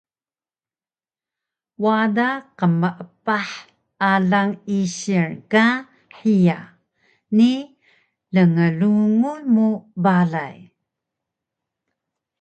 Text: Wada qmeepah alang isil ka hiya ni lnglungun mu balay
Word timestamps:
Wada 1.83 2.27
qmeepah 2.57 3.49
alang 4.11 4.51
isil 4.79 5.27
ka 5.51 5.65
hiya 6.19 6.59
ni 7.37 7.51
lnglungun 8.33 9.41
mu 9.55 9.67
balay 10.03 10.57